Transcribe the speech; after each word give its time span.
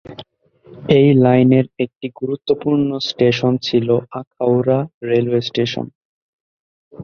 এই 0.97 1.07
লাইনের 1.23 1.65
একটি 1.79 2.07
গুরুত্বপূর্ণ 2.19 2.89
স্টেশন 3.09 3.53
ছিলো 3.67 3.95
আখাউড়া 4.19 4.79
রেলওয়ে 5.09 5.41
স্টেশন। 5.41 5.85